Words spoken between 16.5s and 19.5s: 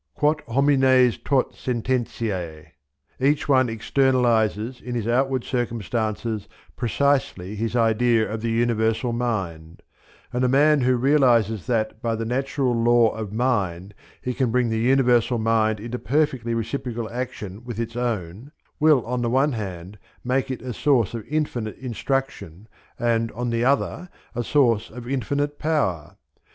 reciprocal action with its own, will on the